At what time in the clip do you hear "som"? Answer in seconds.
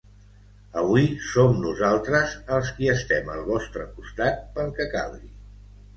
1.31-1.59